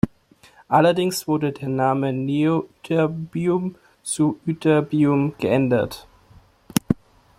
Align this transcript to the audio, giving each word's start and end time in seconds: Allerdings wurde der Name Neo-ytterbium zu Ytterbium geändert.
Allerdings 0.67 1.27
wurde 1.27 1.51
der 1.51 1.69
Name 1.69 2.11
Neo-ytterbium 2.11 3.75
zu 4.01 4.39
Ytterbium 4.47 5.35
geändert. 5.37 6.07